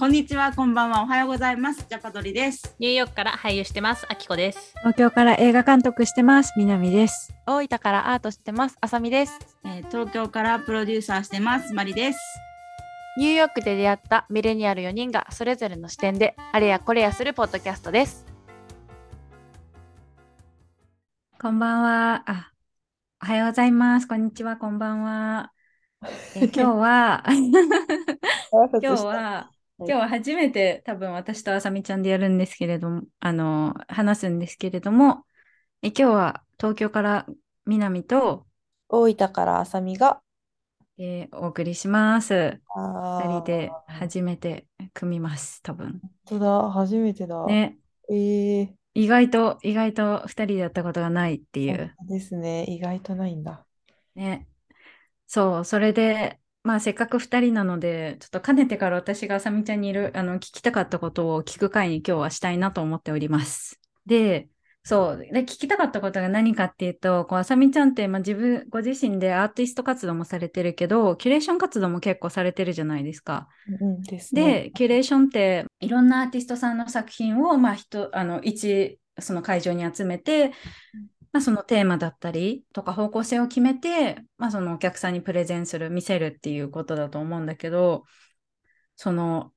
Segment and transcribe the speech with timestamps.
[0.00, 1.84] こんにちは、こんばんは、おはようございます。
[1.86, 2.74] ジャパドリです。
[2.78, 4.72] ニューヨークから俳優してます、あきこです。
[4.78, 6.54] 東京から映画監督してます。
[6.56, 7.34] 南です。
[7.46, 8.78] 大分からアートしてます。
[8.80, 9.38] あさみです。
[9.62, 11.74] えー東京からプロデューサーしてます。
[11.74, 12.18] マリです。
[13.18, 18.24] ニューヨークで出会ったミレニアル4人がそれぞれの視点であれやこれやするポッドキャストです。
[21.38, 22.22] こんばんは。
[22.24, 22.52] あ、
[23.22, 24.08] おはようございます。
[24.08, 24.56] こんにちは。
[24.56, 25.52] こんばんは。
[26.36, 27.22] え今日は
[28.80, 29.50] 今日は
[29.86, 35.24] 今日は初めて多分私とあさみちゃんでやるんですけれども、あの話すんですけれども、
[35.82, 37.26] え今日は東京から
[37.64, 38.46] 南と、
[38.88, 40.20] 大分からあさみが、
[40.98, 42.60] えーお送りします。
[42.74, 45.62] あ二人でー初めて組みます。
[45.62, 46.00] 多分。
[46.26, 47.46] 本当だ、初めてだ。
[47.46, 47.78] ね。
[48.10, 52.64] えー、意外と意外と二人でやったことがないっていうですね。
[52.68, 53.64] 意外とないんだ。
[54.14, 54.46] ね。
[55.26, 63.80] そう、それで、まあせっかく2人なので、ちょっとかねてから私があさみちゃんにいる、あの、聞きたかったことを聞く会に今日はしたいなと思っております。
[64.04, 64.48] で、
[64.82, 73.48] そう、で、聞きたかったことが何かっていうと、こう、あさみちゃんって、まあ自分、ご自身でアーティスト活動もされてるけど、キュレーション活動も結構されてるじゃないですか。
[73.80, 74.64] うんですね。
[74.64, 80.52] で、キュレーションっていろんなアーティストさんの作品を、まあ、人あの一その会場に集めて、
[81.32, 88.04] まあ、そのテーマだったりとか方向性を決めて、まあ、そのお客さんにプレゼンする見せるっていうことだと思うんだけど
[88.96, 89.52] その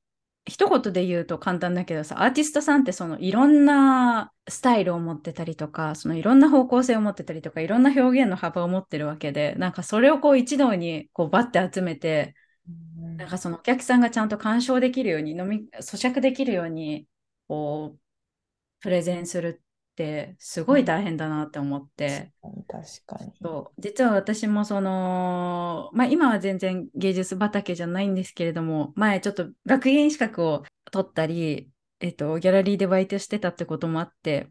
[0.46, 12.36] 一言で言うと簡単だけどさアーティストさんってそのいろんなスタイルを持ってたりとかそのいろんな方向性を持ってたりとかいろんな表現の幅を持ってるわけでなんかそれをこう一堂にこうバッて集めて
[12.68, 12.72] う
[13.08, 13.18] ん。
[13.18, 17.08] なんかそのお客さんがちゃんと鑑賞できるように、飲み、咀嚼できるように、
[17.48, 18.00] こう、
[18.82, 19.63] プレゼンする
[19.94, 22.32] って、すごい大変だなって思って、
[22.68, 23.32] 確かに。
[23.42, 34.50] そう、実は私もその、まあ今は全然芸術畑じゃないんですけれども、前ちょっと学芸員資格を取ったり、えっと、ギャラリーでバイトしてたってこともあって、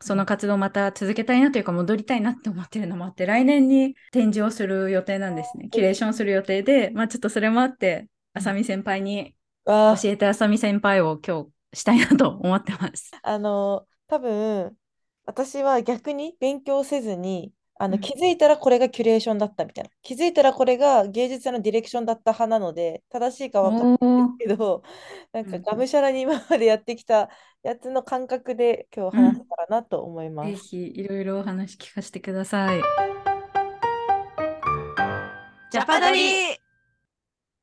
[0.00, 5.68] その活動をまた続けたいなというか戻りたいなって思ってるのもあって来年に展示をする予定なんですね。
[5.70, 9.34] キュレーションする予定で、まあちょっとそれもあって、あさみ先輩に
[9.66, 13.10] 教えてあさみ先輩を今日したいなと思ってます。
[13.22, 14.76] あの、多分、
[15.24, 19.90] 私は逆に勉強せずに、あのうん気づいたらこれがキュレーションだったみたいな。
[20.02, 24.82] 気づいたらこれが芸術家のディレクションだった派なので、正しいかわかんないおーけど、
[25.32, 27.28] なんうんかがむしゃらに今までやってきた
[27.62, 30.68] やつの感覚で今日話せたらなと思いまぜす。
[30.68, 32.80] ひいろいろお話聞かせてください。
[35.70, 36.65] ジャパドリ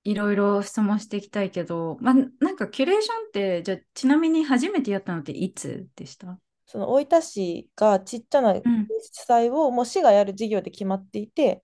[0.03, 6.39] いろいろ質問していきたいけど、まあなんかキュレーションって、じゃあちなみに初めてやったのっていつでした？
[6.65, 8.61] その大分市がちっちゃな芸
[9.03, 11.63] 術祭をもう市がやる事業で決まっていて、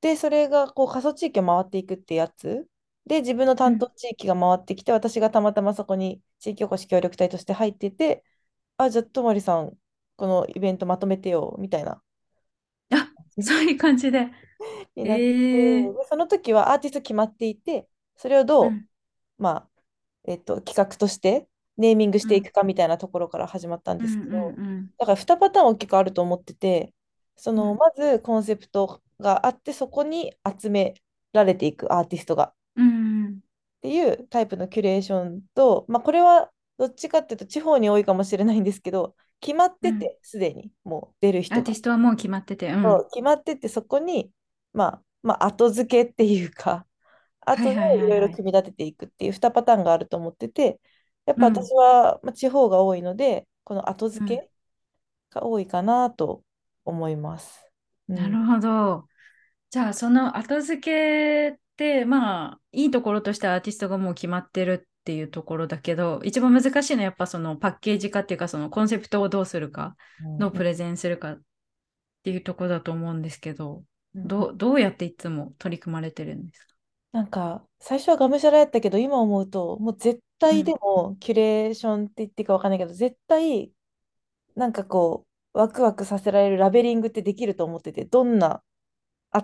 [0.00, 2.66] で、それがこう過疎地域を回っていくってやつ
[3.06, 8.24] で、自分の担当地域が回ってきて、私がたまたまそこに地域おこし協力隊として入ってて、
[8.78, 9.72] あ、じゃあ、ともりさん、
[10.16, 12.00] このイベントまとめてよ、みたいな。
[12.92, 13.08] あ、
[13.40, 14.28] そういう感じで。
[14.96, 15.92] になってえー。
[15.96, 18.86] でその時はアーティスト決まっていて、それをどう、うん。
[19.38, 19.68] まあ、
[20.24, 24.52] えっと、企画としてネーミングしていくかみたいなところから始まったんですけど、
[24.98, 26.94] だから2パターン大きくあると思ってて、
[27.36, 27.78] そのうん。
[27.78, 30.94] まずコンセプトがあって、そこに集め
[31.32, 32.48] られていくアーティストが。
[32.48, 33.40] っうん
[33.80, 41.60] ていうタイプのキュレーションと、まあ、これはどっちかっていうと地方に多いかもしれないんですけど、決まってて、すでにもう出る人が。
[41.60, 42.70] アーティストはもう決まってて。
[42.70, 42.82] うん。
[42.82, 44.30] そう決まってて、そこに、
[44.72, 46.86] まあ、まあ、後付けっていうか、
[47.40, 50.80] 後ではいろいろ組み立てていくっていう2パターンがあると思ってて、
[51.26, 51.54] やっぱうん。
[51.54, 54.40] 私は、まあ、地方が多いので、この後付うん。
[54.40, 54.50] け
[55.30, 56.42] が多いかなと
[56.84, 57.66] 思います。
[58.08, 58.16] うん。
[58.16, 59.06] なるほど。
[59.70, 69.96] じゃあ、その後付けって、まあ、いいところとしてアーティストがもう決まってるっていうところだけど、一番難しいのはやっぱそのパッケージ化っていうか、そのコンセプトをどうするか、
[70.38, 71.40] どうプレゼンするかっ
[72.22, 76.74] ていうところだと思うんですけど、うんどう、どうやっていつも取り組まれてるんですか？
[77.12, 83.72] なんか、最初はがむしゃらやったけど、今思うと、もう絶対でも、キュレーションって言っていいかわかんないけど、絶対、
[84.56, 88.62] なんかこう、ワクワクさせられるラベリングってできると思ってて、どんな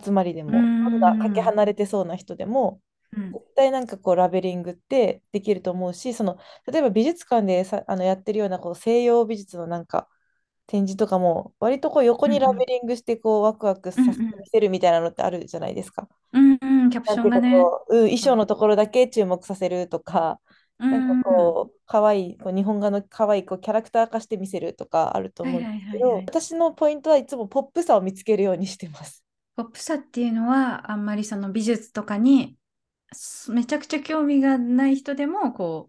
[0.05, 1.01] 集まりでも、ん。
[1.01, 2.81] なかけ離れてそうな人でも、
[3.17, 3.33] うん。
[3.33, 6.39] 絶対なんかこうラベリングってできると思うし、その
[6.71, 10.09] 例えば美術館でさあのやってるようなこう西洋美術のなんか
[10.67, 16.09] 展示とかも、割とこう横にラベリングしてこうワクワクさせてるみたいなのってあるじゃないですか。
[16.33, 17.53] うんうん、キャプションがね。
[17.53, 20.41] こう、うん、衣装のところだけ注目させるとか、
[20.79, 29.25] うんなんかこう、可愛いこう日本画の可愛いこうキャラクター化して見せるとかあると思うんですけど、はいはいはいはい私のポイントはいつもポップさを見つけるようにしてます。
[29.57, 32.59] ポップさっていうのは、あんまりその美術とかに
[33.13, 35.89] すめちゃくちゃ興味がない人でも、こ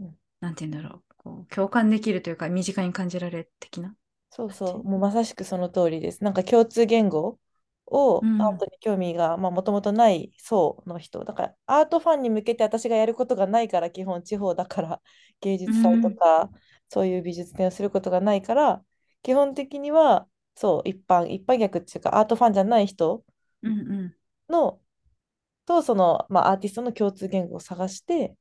[0.00, 3.94] う、うんなんて言うんだろう、こう共感できるというか、身近に感じられる的な。
[4.36, 6.24] そうそう、もうまさしくその通りです。
[6.24, 7.38] なんか共通言語
[7.86, 11.24] をうんアートに興味がもともとない層の人。
[11.24, 15.00] だからアートファンに向けて私がやることがないから、基本地方だから
[15.40, 16.50] 芸術祭とか、
[16.88, 18.82] そういう美術展をすることがないから、
[19.22, 20.26] 基本的には
[20.56, 23.24] そう一般、一般客っていうかアートファンじゃない人
[23.62, 24.16] うんうん
[24.48, 24.80] の
[25.64, 28.36] とその、まあ、アーティストの共通言語を探して、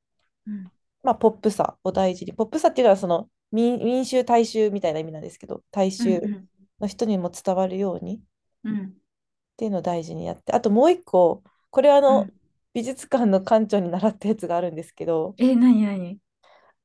[0.47, 0.71] うん
[1.03, 2.33] まあ、ポップさを大事に。
[2.33, 6.49] ポップさっていうのはその民、民衆、大衆みたいな意味なんですけど、大衆うん
[6.81, 8.21] の人にも伝わるようにっ
[8.63, 8.97] うん。
[9.57, 12.33] ていうのを大事にやって、あともう一個、これはあの、うん。
[12.73, 16.19] 美術館の館長に習ったやつがあるんですけど、え、なになに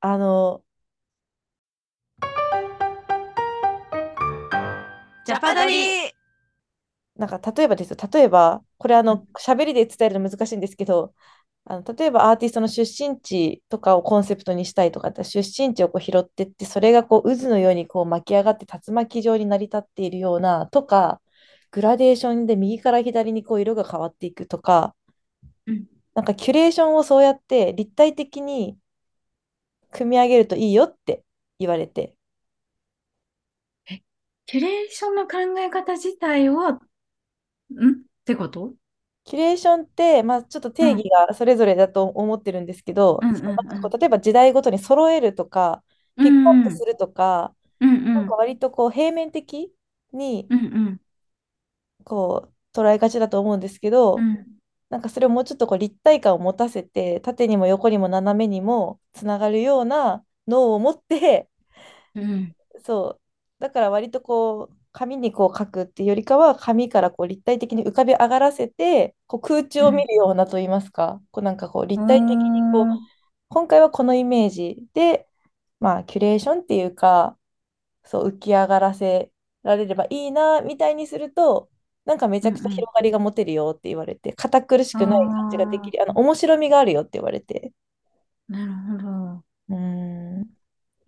[0.01, 0.65] あの、
[5.27, 6.13] ジャパドリ
[7.17, 11.15] なんか例えばですよ、例えば、これあの、喋りで伝えるの難しいんですけど、
[11.71, 21.21] あの例えばアーティストの出身地とかをコンセプトにしたいとかって出身地をこう拾ってってそれがこう渦のようにこう巻き上がって竜巻状に成り立っているようなとか
[21.71, 24.95] グラデーションで右から左にこう色が変わっていくとか、
[25.67, 25.85] うん。
[26.15, 28.79] なんかキュレーションをそうやって立体的に
[29.91, 31.23] 組み上げるといいよって
[31.59, 32.15] 言われて。
[34.47, 36.73] キュレーションの考え方自体を、ん？
[36.73, 36.79] っ
[38.25, 38.73] てこと？
[39.29, 45.85] キュレーションって、まあ、ちょっと定義がそれぞれだと思ってるんですけど、うんう例えば時代ごとに揃えるとか、
[46.17, 48.15] ピックアップするとか、うんうん。
[48.15, 49.71] なんか割とこう平面的
[50.15, 50.49] に
[52.05, 54.47] こう捉えがちだと思うんですけど、うん。
[54.89, 61.51] なんかそれをもうちょっとこう立体感を持たせて、縦にも横にも斜めにもつながるような脳を持って、
[62.15, 62.55] うん。
[62.83, 63.23] そう、
[63.59, 72.99] だから割とこう紙にこう書くっていうよりかは、紙からこう立体的に浮かび上がらせて、こう空中を見るようなと言いますか、こうなんかこう立体的にこう、うん
[73.51, 75.27] 今回はこのイメージで、
[75.81, 77.39] まあ、キュレーションっていうか、
[78.05, 79.33] そう浮き上がらせ
[79.63, 81.71] られればいいなみたいにすると、
[82.05, 87.73] なんかめちゃくちゃうんうん広がりが持てるよって言われて、堅苦しくない感じができる、あの面白みがあるよって言われて。
[88.49, 89.45] なるほど。
[89.69, 89.77] うー
[90.41, 90.59] ん。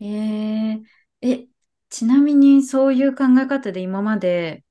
[0.00, 0.84] えー、
[1.22, 1.48] え、
[1.90, 4.64] ちなみにそういう考え方で今まで、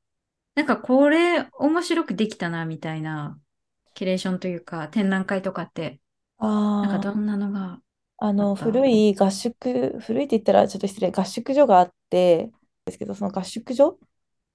[0.55, 3.39] なんかこれ面白くできたなみたいな、
[3.95, 6.01] キュレーションというか展覧会とかって、
[6.81, 7.81] なんかああ、どんなのが、
[8.17, 12.51] あの、古い合宿、古いって言ったらちょっと失礼、合宿所があって、
[12.85, 13.99] ですけど、その合宿所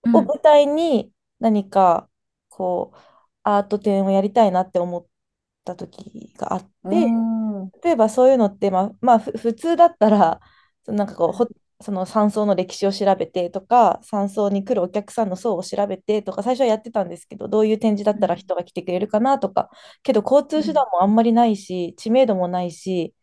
[0.05, 0.14] うん。
[0.14, 2.10] を舞台に何か、
[2.50, 2.99] こう、
[3.44, 5.06] アート展をやりたいなって思っ
[5.64, 7.17] た時があって、
[7.82, 10.40] 例えばそういうのって、まあ、まあ、ふ普通だったら、
[10.87, 11.46] なんかこう、ほ
[11.84, 19.70] その山荘の歴史を調べてとか、山荘に来るお客さんの層を調べてとか、最初はやってたんですけど、どういう展示だったら人が来てくれるかなとか、
[20.02, 23.14] けど交通手段もあんまりないし、知名度もないし、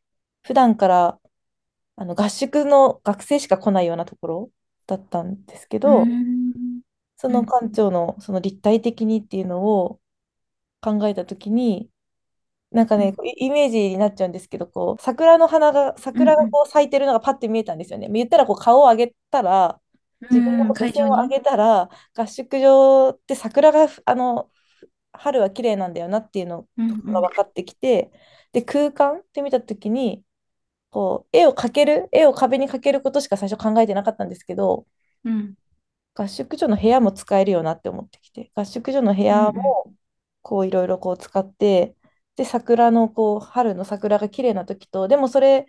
[0.43, 1.19] 普段から
[1.95, 4.51] あの合宿の学生しか来ないようなところ
[4.87, 6.81] だったんですけど、うん。
[7.17, 9.99] その館長のその立体的にっていうのを
[10.81, 11.89] 考えたときに、
[12.71, 18.07] なんかね、イイメージになっちゃうんですけど、こう桜の花が、桜がこう咲いてるのがパッて見えたんですよね。
[18.09, 19.81] 言ったらこう顔を上げたら、
[20.21, 21.27] 自分のうん目線を上。
[21.27, 24.49] げたら、合宿場って桜があの
[25.13, 28.11] 春は綺麗なんだよなっていうのが分かってきて、
[28.53, 30.23] で、空間って見たときに、
[30.91, 34.85] こう絵を描ける、絵を壁に描けることしか最初考えてなかったんですけど、
[35.25, 35.55] うん。
[36.13, 39.93] 合宿所の部屋も使えるよなって思ってきて、合宿所の部屋も
[40.41, 41.95] こういろいろこう使って、
[42.41, 45.67] で、桜のこう春の桜が綺麗な時と、でもそれ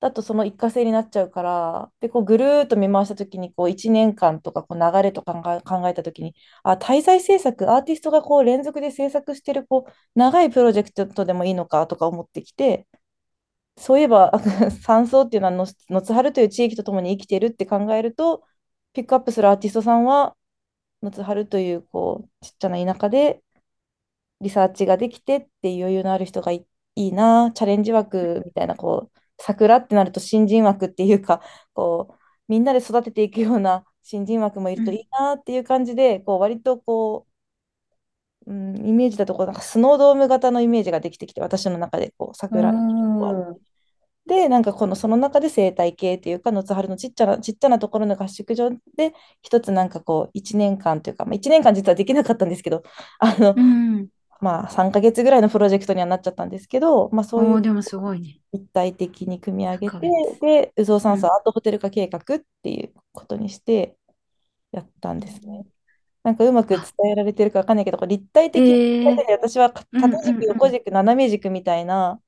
[0.00, 12.86] だとその一過性になっちゃうから、で、こうぐるーっと見回した時にこう1年間とかこう流れと考え、考えた時に、あ、滞在制作、アーティストがこう連続で制作してるこう長いプロジェクトでもいいのかとか思ってきて、
[13.76, 14.32] そういえば
[14.82, 18.44] 山荘っていうのはの野津春という地域とともに生きてるって考えると、
[18.92, 20.36] ピックアップするアーティストさんは、
[21.02, 23.42] 野津春というこうちっちゃな田舎で
[24.40, 26.66] リサーチができてっていう余裕のある人がい
[26.96, 31.40] いいな、チャレンジ枠みたいな、こう、桜ってなると新人枠っていうか、
[31.72, 32.14] こう、
[32.48, 37.26] みんなで育てていくような新人枠もいるといいなっていう感じで、こう、割とこ
[38.46, 42.72] う、うん、イメージだとこう、なんかスノードーム型のイメージができてきて、私の中でこう、桜
[44.26, 52.82] で、なんかこのその中で生態系っていうか、野津春のちっちゃな、ちっちゃなところの合宿場で、一つなんかこう、1年間というか、まあ、1年間実はできなかったんですけど、
[53.18, 54.08] あの、うん。
[54.40, 58.40] まあ3ヶ月ぐらいのプロジェクトにはなっちゃったんですけど、まあそういうでもすごいね。
[58.52, 63.96] 立体的に組み上げ3ヶて月、で、宇蔵山荘うんアートホテル化計画っていうことにして
[64.72, 65.66] やったんですね。
[66.24, 72.20] なんかうまく伝えられてるかわかんないけど、立体的にえー私は縦軸、うん横軸、斜め軸みたいな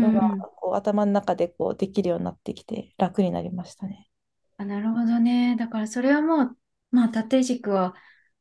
[0.00, 0.22] のが
[0.56, 4.08] こう頭の中でこうできるようになってきて楽になりましたね。
[4.56, 5.56] あ、なるほどね。
[5.56, 6.58] だからそれはもう、
[6.90, 7.94] まあ縦軸は、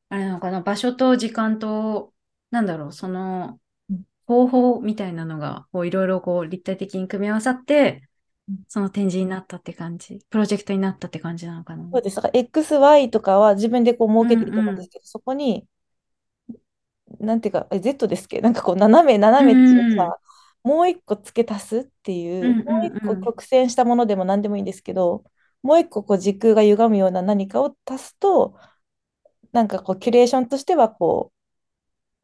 [0.09, 2.13] あれなのかな、場所と時間と、
[2.51, 4.03] なんだろう、そのうん。
[4.25, 8.03] 方法みたいなのが、こういろいろこう立体的に組み合わさって
[8.49, 11.89] うん、その展示になったって感じ、プロジェクトになったって感じなのかな。
[11.91, 12.15] そうです。
[12.15, 15.67] だから XY とかは自分でこう設けてると思うんですけど、そこに、
[17.19, 18.41] なんていうか、え Z ですっけ？
[18.41, 20.19] なんかこう斜め斜めっていうか、
[20.63, 22.67] もう一個付け足すっていう、うんうんうん。
[22.67, 25.23] もう一個曲線したものでも何でもいいんですけど、
[25.61, 28.55] もう一個こう時空が歪むような何かを足すと、
[29.51, 31.36] なんかこうキュレーションとしてはこう、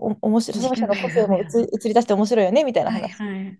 [0.05, 3.59] お面白い、その人の個性も映り 出して面白いよねみたいなはい話はい。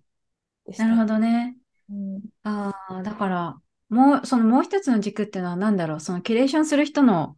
[0.66, 0.84] でした。
[0.84, 1.58] なるほどね。
[1.90, 7.38] うんああ、だから、もう、そのもう一つの軸っていうのは何だろう、そのキュレーションする人の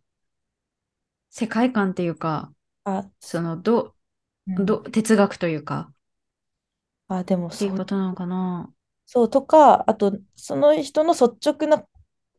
[1.29, 2.51] 世界観っていうか、
[2.85, 3.95] あ、そのど、
[4.47, 5.93] うんど、哲学というか、
[7.07, 8.71] あ、でもそいううことなのかな。
[9.05, 11.85] そうとか、あと、その人の率直な、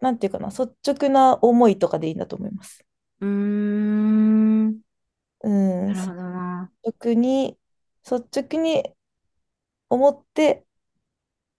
[0.00, 2.84] なんていうかな、率直な思いとかでいいんだと思います。
[3.20, 4.80] うーん、
[5.46, 6.72] うん、なるほどな。
[6.84, 7.56] 率直に、
[8.04, 8.82] 率直に
[9.88, 10.66] 思って、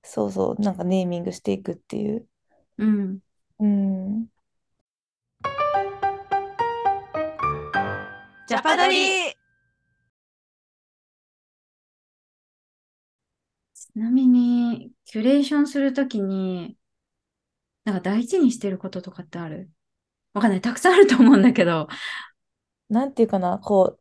[0.03, 2.27] そうそう、なんかネーミングしていくっていう。
[2.79, 3.20] うん。
[3.60, 4.27] うん。
[8.50, 9.32] ジャパドリ
[13.74, 16.77] ちなみに、キュレーションするときに、
[17.86, 19.72] なんか大事にしてることとかってある？
[20.34, 20.62] わかんない。
[20.62, 21.88] たくさんあると思うんだけど。
[22.89, 23.98] なんていうかな、こ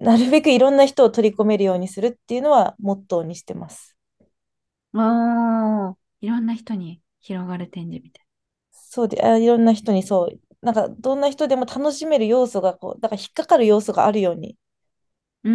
[0.00, 3.96] う、なるべくいろんな人を取り込めるようにするっていうのはモットーにしてます。
[4.92, 8.26] おー、いろんな人に広がる展示みたい
[8.72, 14.56] そうで、あ、いろんな人にそう、なんかどんな人でも楽しめる要素がこう、だから引っかかる要素があるように、
[15.44, 15.50] な。
[15.50, 15.54] う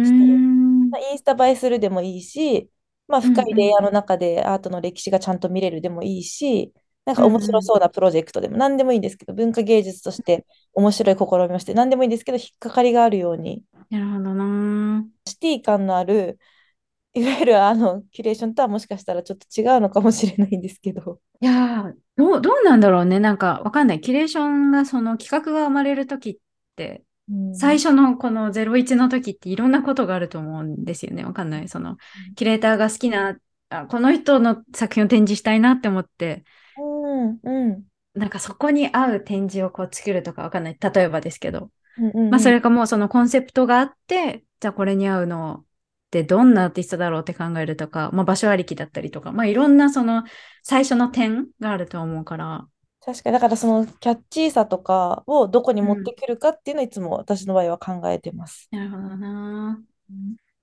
[0.90, 0.92] ん。
[0.92, 2.70] まあインスタ映えするでもいいし、
[3.08, 6.72] まあ、深いレイヤーの中でアートの歴史がちゃんと見れるでもいいし、
[7.04, 15.04] なんか面白そうなプロジェクトでも何でもいいんですけど、文化芸術として面白い試みをして何でもいいんですけど、引っかかりがあるように、なるほどな。
[15.26, 16.38] シティ感のある、
[17.12, 21.20] いわゆるあのキュレーションとはもしかしたらちょっと違うのかもしれないんですけど。
[21.40, 23.20] いやー、どう、どうなんだろうね。
[23.20, 24.00] なんかわかんない。
[24.00, 26.36] キュレーションが、その企画が生まれるときっ
[26.76, 31.24] て、うん最初のこの01の時っていろんなことがあると思うんですよね。
[31.24, 31.68] わかんない。
[31.68, 31.96] その、
[32.34, 33.38] キュレーターが好きな、
[33.70, 36.44] あ、この人の作品を展示したいなって思って、
[37.42, 40.78] うんうんなんかそこに合う展示をこう作るとかわかんない。
[40.80, 41.70] 例えばですけど。
[41.98, 45.66] うんうんまあそれかもうそのコンセプトがあって、じゃあこれに合うのっ
[46.10, 50.22] てどんなアーティストだろうって考えるとか、まあ場所ありきだったりとか、まあいろんなその
[50.62, 52.68] 最初の点があると思うから、
[53.04, 58.68] 確かに、だからそのキャッチーさとかをどこに持ってくるかっていうのをいつも私の場合は考えてます。
[58.70, 59.82] なるほどな。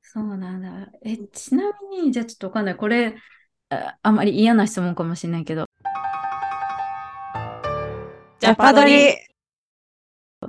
[0.01, 0.91] そうなんだ。
[1.03, 2.75] え、ちなみに、じゃあちょっとわかんない。
[2.75, 3.15] これ、
[3.69, 5.65] あ、あまり嫌な質問かもしれないけど、
[8.41, 9.15] ジャパドリ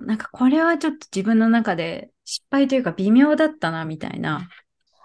[0.06, 4.48] なんかこれはちょっと自分の中で失敗というか微妙だったな、みたいな。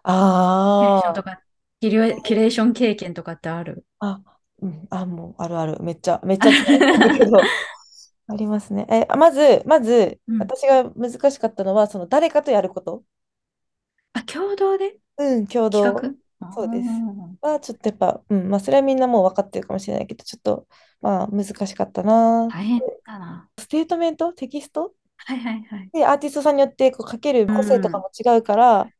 [0.03, 1.41] あションとか、
[1.81, 3.85] キュレキュレーション経験とかってある？
[3.99, 6.51] あ、あ、うん、あ、もうあるある、めっちゃ、めっちゃ
[8.29, 8.87] ありますね。
[8.89, 10.39] え、あまず、まず、うん。
[10.39, 13.03] 私が難しかったのは、その誰かとやること。
[14.13, 14.97] あ、共同で？
[15.17, 15.83] うん、共同。
[15.83, 16.26] 企画？
[16.53, 16.89] そうです
[17.41, 20.67] あは、ちょっとやっぱ、うん、まあ、それはみんなもう分かってるかもしれないけど、ちょっと、
[21.01, 22.49] まあ、難しかったなー。
[22.51, 23.49] 大変だな。
[23.59, 25.89] ステートメント、テキストはいはいはい。
[25.91, 28.91] で、アーティストさんによってこう書ける個性とかも違うから、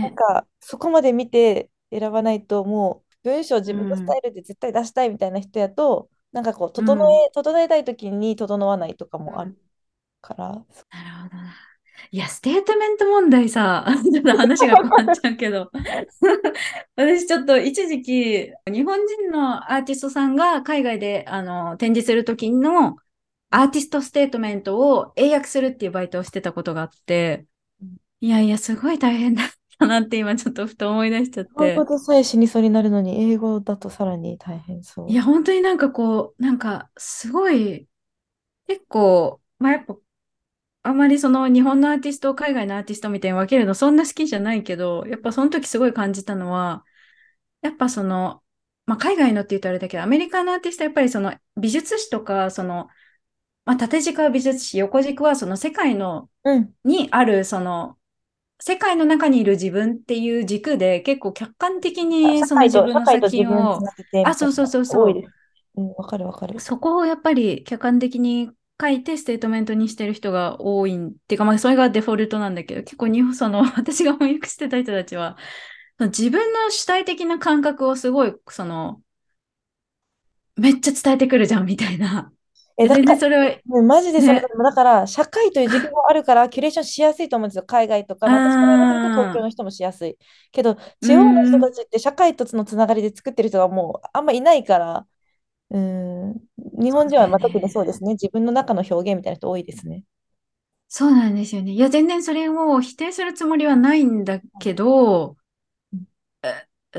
[0.00, 9.56] なんねか、そこまで見て選ばないと、もう、文章自分のスタイルで絶対出したいみたいな人やと、なんかこう、整え、整えたい時に整わないとかもある
[10.22, 11.69] から、なるほどな。
[12.10, 15.70] いや、ステートメント問題さ、 ちょっと話が変わっちゃうけど、
[16.96, 22.96] 私ちょっと一時期、日本人のアーティストさんが海外であの展示するときの
[23.50, 27.46] アーティストステートメントを英訳するっていうバイトをしてたことがあって
[27.82, 29.46] うん、いやいや、すごい大変だっ
[29.78, 31.98] たなって今ちょっとふと思い出しちゃって日本語。
[31.98, 35.10] でさえ死にそうになるのに、英語だとさらに大変そう。
[35.10, 37.88] いや、本当になんかこう、なんかすごい、
[38.66, 39.96] 結構、まあやっぱ、
[40.82, 46.84] あまりその日本のアーティストを海外のアーティストみたいに分けるのそんな好きじゃないけど、やっぱその時すごい感じたのは、
[47.62, 48.42] やっぱその、
[48.86, 52.88] まあ海外のって言うとあれだけど、アメリカのアーティストはやっぱりその美術史とか、その、
[53.66, 57.98] まあ縦軸は美術史、横軸はその世界の、うん、にあるその、
[58.58, 63.80] 世界の中にいる自分っていう軸で結構客観的にその自分の作品を、
[64.24, 65.32] あそうそうそうそう多いです。
[65.76, 66.58] うん、わかるわかる。
[66.60, 75.36] そこをやっぱり客観的に書いてステートメントにしてる人が多いんっていうか、まあ、それがデフォルトなんだけど、結構日本、 その、私が翻訳してた人たちは、
[76.00, 79.02] 自分の主体的な感覚をすごい、その、
[80.56, 82.32] めっちゃ伝えてくるじゃんみたいな。
[82.78, 87.64] え、だかそれは、ねマジでそれ、ねだから、社会という授業があるから、キュレーションしやすいと思うんですよ。
[87.64, 88.28] 海外とか、
[88.98, 90.16] か東京の人もしやすい。
[90.52, 95.06] けど、地方の人たちって社会とのつながりで作ってる人がもうあんまいないから、
[95.70, 96.34] うん、
[96.82, 98.12] 日本人はまあ特にそうですね。
[98.12, 100.04] 自分の中の表現みたいな人多いですね。
[100.88, 101.72] そうなんですよね。
[101.72, 105.36] いや、全然それを否定するつもりはないんだけど、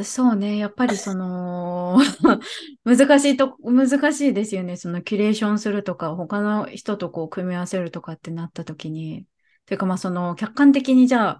[0.05, 1.97] そうね、やっぱりその、
[2.85, 4.77] 難しいと、難しいですよね。
[4.77, 9.27] そのキュレーションするとか、他の人とこう組み合わせるとかってなった時に、
[9.65, 11.39] ていうかまあその客観的にじゃ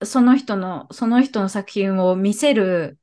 [0.00, 2.98] あ、その人の、その人の作品を見せる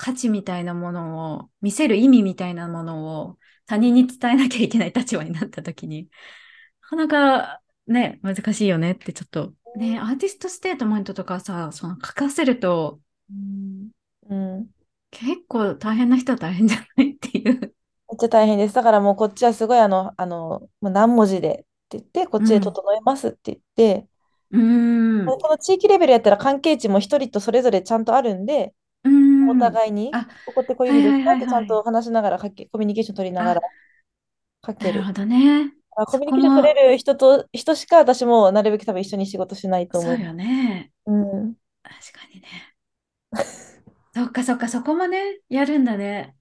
[0.00, 6.08] 価値みたいなものを、見せる意味みたいなものを他人に伝えなきゃいけない立場になった時に、
[6.80, 9.52] なかなかね、難しいよねってちょっと。
[9.76, 12.98] ね、アーティストステートメントとかさ、その書かせると、
[13.30, 14.66] うん。
[15.10, 17.60] 結構大変な人は大変じゃないっていう。
[17.60, 17.70] めっ
[18.18, 18.74] ちゃ大変です。
[18.74, 21.54] だからもうこっちはすごいあの、あの、もう何文字でっ
[21.90, 24.08] て言って、こっちで整えますって言って、
[24.50, 25.26] うーん。
[25.26, 28.72] この地域レベルやったら関係値も一人とそれぞれちゃんとあるんで。
[29.52, 33.60] お互いに、あ、ここってこういう意味ですかってちゃんと話しながら書け、コミュニケーション取りながら
[34.66, 35.04] 書けるなる。
[35.04, 35.72] ほどね。
[35.96, 40.08] あコミュニケーション取れる人と、人しか私もなるべく多分一緒に仕事しないと思。
[40.08, 40.92] そううよね。
[41.06, 41.54] うん。
[41.82, 42.48] 確かにね。
[44.14, 46.34] そっかそっか、そこもね、やるんだね。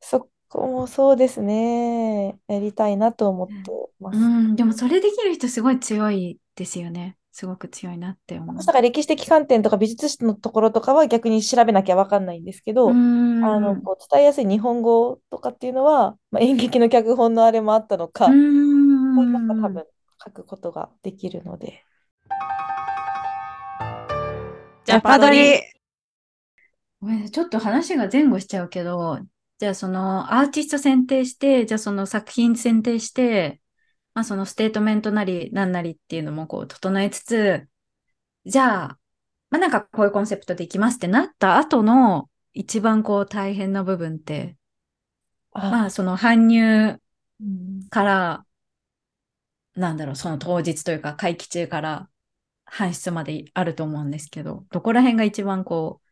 [0.00, 2.38] そこもそうですね。
[2.48, 3.54] やりたいなと思って
[4.00, 4.18] ます。
[4.18, 7.16] うん、でもそれできる人すごい強いですよね。
[7.32, 8.56] すごく強いなって思う。
[8.56, 12.90] だから歴史的観点とか美術史のところとかは逆に調べなきゃ分かんないんですけど。
[12.90, 18.32] あの、こう伝えやすい日本語とかっていうのは、まあ、演劇の脚本のあれもあったのか、うー
[19.32, 19.72] なんか多ん。
[19.72, 19.86] 分
[20.24, 21.82] 書くことができるので。
[24.84, 25.60] ジャパドリ
[27.00, 29.18] ごめんなさいちょっと話が前後しちゃうけど、
[29.58, 33.60] じゃあそのアーティスト選定して、じゃあその作品選定して、
[34.20, 37.66] まあそのステートメントなりなんなりっていうのもこう整えつつ、
[38.44, 38.98] じゃあ、
[39.48, 44.58] まあなんかこういうコンセプトでいきますってなった後の一番こう大変な部分って、
[45.52, 46.98] まあ、あその搬入
[47.40, 48.44] うんから、
[49.74, 52.10] なんだろう、その当日というか会期中から
[52.70, 56.06] 搬出まであると思うんですけど、どこら辺が一番こう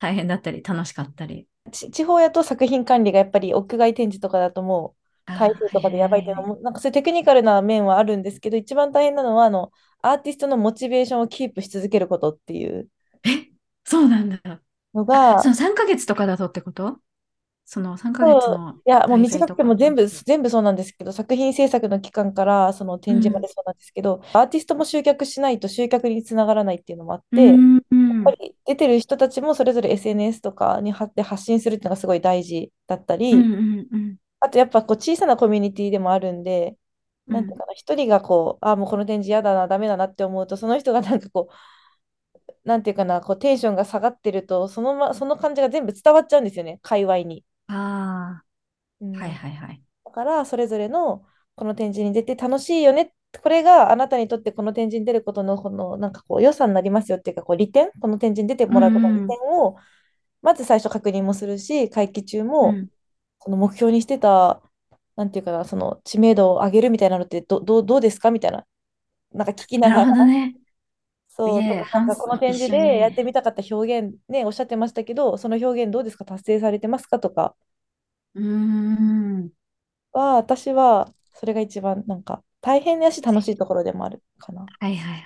[0.00, 1.46] 大変だったり楽しかったり？
[1.70, 4.96] ち地方やと作品管理がやっぱり屋外展示とかだとも
[5.34, 12.88] 台風とかでやばいっていうのも、なんかそういうテクニカルな面はあるんですけど、一番大変なのは、あの、アーティストのモチベーションをキープし続けることっていう。
[13.24, 13.50] え、
[13.84, 14.40] そうなんだ。
[14.94, 17.00] のが、その3ヶ月とかだとってこと？
[17.64, 27.82] その3ヶ月のいや、もう短くても全部、全部そうなんですけど、作品制作の期間からその展示までそうなんですけど、アーティストも集客しないと集客につながらないっていうのもあって、やっうん。
[27.90, 36.76] うんぱり出てる人たちもそれぞれ SNS とかに貼って発信するっていうのがすごい大事だったり、うんうんうんあとやっぱこう小さなコミュニティでもあるんで、
[37.26, 41.54] うんなんていうかな、一人がこう、あ、もうこの展示嫌だな、ダメだなって思うと、その人がなんかこう、
[42.64, 47.44] なんていうかな、こうテンションが下がってると、そのま、その感じが全部伝わっちゃうんですよね、界隈に。
[47.68, 48.42] あ
[49.00, 49.82] うんあ、はいはいはい。
[50.04, 53.14] だから、それぞれのこの展示に出て楽しいよね。
[53.42, 59.76] これがあなたにとってこの展示に出ることのこのなんかこう良さになりますよっていうかこう利点、この展示に出てもらうことの利点を
[60.42, 62.88] まず最初確認もするし、会期中うもん
[63.40, 64.62] その目標にしてた、
[65.16, 68.66] なんていうかな、その知名度を上げるみたいなのってど、どう、どうですかみたいな、
[69.32, 70.54] なんか聞きなながら、ね。
[71.28, 76.24] そう、なんか反この展示でやってみたかった表現、ね、おっしゃってましたけど、その表現どうですか？
[76.24, 77.20] 達成されてますか？
[77.20, 77.54] とか
[78.34, 79.50] うーん。
[80.12, 84.66] は、私はそれが一番なんか大変やし楽しいところでもあるかな。
[84.80, 85.24] はいはいはい。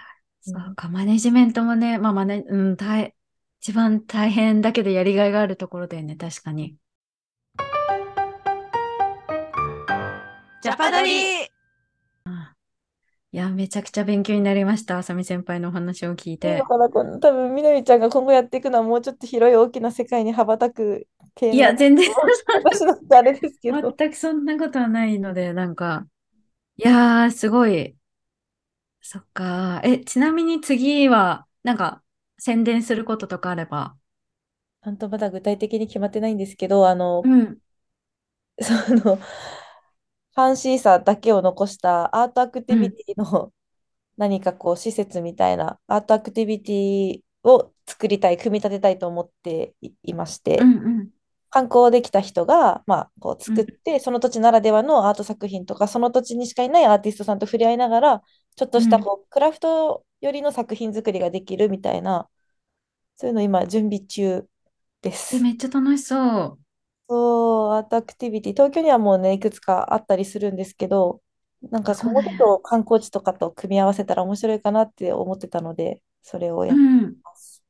[0.49, 3.15] うんそうか、マネジメントもね、まあマネ、うん、大、
[3.61, 6.77] 一番大変だけどやりがいがあるところだよね、確かに。
[10.73, 11.53] ャパドリ
[13.35, 14.99] いや、めちゃくちゃ勉強になりました。
[14.99, 16.65] あさみ先輩のお話を聞いてだ。
[16.67, 22.09] からこの多分みなみちゃんが今後やっていくのはもうちょっと広い大きな世界に羽ばたくテーマいや、全然、
[22.65, 23.97] 私のってあれですけど。
[23.97, 26.07] 全くそんなことはないので、なんか、
[26.77, 27.97] いやー、すごい。
[29.01, 29.81] そっか。
[29.85, 32.03] え、ちなみに次は、なんか、
[32.39, 33.97] 宣伝することとかあれば？
[34.85, 37.59] ちゃんとまだ具体的に決まってないんですけど、あの、うん。
[38.61, 39.19] その、
[40.35, 43.53] ファンシーさだけを残したアートアクティビティの
[44.17, 51.09] 何かこう施設みたいなアートアクティビティを作りたい、組み立てたいと思っていいまして、うんうん。
[51.51, 58.23] 観光できた人が、まあ、こう作って、その土地ならではのアート作品とか、その土地にしかいないアーティストさんと触れ合いながら、
[58.57, 62.29] ちょっとしたうんこうクラフトよりの作品作りができるみたいな、
[63.17, 64.47] そういうの今準備中
[65.03, 65.41] ですえ、。
[65.41, 66.59] めっちゃ楽しそう。
[67.09, 71.23] そう、アートアクティビティ、東京にはもうね、いくつかあったりするんですけど、
[71.71, 77.17] なんかそうなんやことを観光地とかと組み合わせたら面白いかなって思ってたので、それをやってうん。
[77.25, 77.63] ます。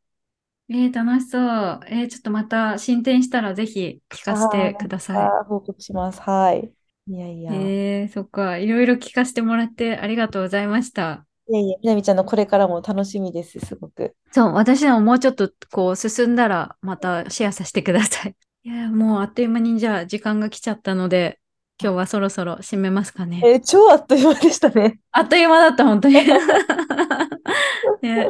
[0.68, 1.80] えー、楽しそう。
[1.86, 5.28] えー、ちょっとまた進展したらぜひ聞かせてください。
[5.46, 6.20] 報告します。
[6.20, 6.72] はい。
[7.06, 7.52] いやいや。
[7.54, 8.58] いえー、そっか。
[8.58, 11.26] いろいろ聞かせてもらってありがとうございました。
[11.48, 14.16] やいや、みなみちゃんのこれからも楽しみです、すごく。
[14.32, 18.36] そう、私のももうちょっとこう進んだらまたシェアさせてください。
[18.64, 21.40] いや、もうあっという間にじゃあ時間が来ちゃったので、
[21.82, 23.40] 今日はそろそろ締めますかね。
[23.44, 25.00] えー超あっという間でしたね。
[25.10, 26.14] あっという間だった、本当に。
[28.02, 28.28] ね、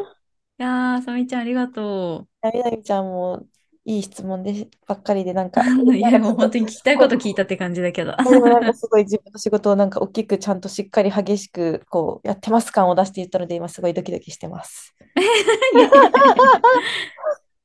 [0.58, 3.46] いやー、さみちゃんありがといやみなみちゃんも
[3.84, 5.94] いい質問でばっかりで、 なんか、う。
[5.94, 8.14] いや、もう本当に聞きたいこと聞いたって感じだけど。
[8.16, 14.94] でもなんかすごい自分の仕事をなんか大きくちゃんとしっかり激しくこうやってます感を出して言ったので今すごいドキドキしてます。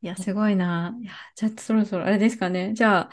[0.08, 0.96] いや、すごいな。
[1.02, 2.72] いや、じゃあそろそろあれですかね。
[2.74, 3.10] じゃあ、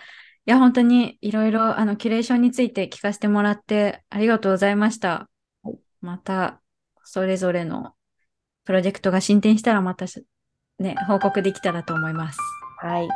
[0.47, 5.29] いや、本当にいろいろあのキュレーションについて聞かせてもらってありがとうございました。
[6.01, 6.61] また、
[7.03, 7.95] それぞれの
[8.65, 10.25] プロジェクトが進展したらまたし
[10.79, 12.39] ね、報告できたらと思います。
[12.81, 13.09] はい。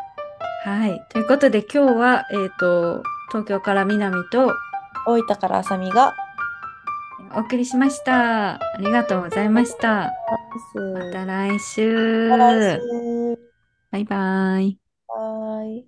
[0.65, 1.07] はい。
[1.11, 4.53] ということで今日は、えっと、東京から南と
[5.07, 6.17] 大分からあさみが
[7.37, 8.55] お送りしました。
[8.55, 10.13] ありがとうございました。
[10.85, 12.29] ままた来週。
[12.29, 13.18] た来週
[13.91, 14.79] バイバイ。
[15.07, 15.88] はー。